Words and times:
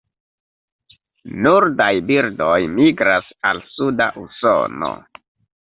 Nordaj 1.47 1.91
birdoj 2.09 2.57
migras 2.79 3.31
al 3.53 3.63
suda 3.77 4.11
Usono. 4.27 4.93